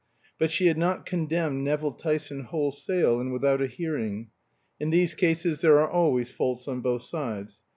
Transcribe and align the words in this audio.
But 0.39 0.49
she 0.49 0.65
had 0.65 0.79
not 0.79 1.05
condemned 1.05 1.63
Nevill 1.63 1.91
Tyson 1.91 2.45
wholesale 2.45 3.19
and 3.19 3.31
without 3.31 3.61
a 3.61 3.67
hearing; 3.67 4.31
in 4.79 4.89
these 4.89 5.13
cases 5.13 5.61
there 5.61 5.79
are 5.79 5.91
always 5.91 6.31
faults 6.31 6.67
on 6.67 6.81
both 6.81 7.03
sides. 7.03 7.61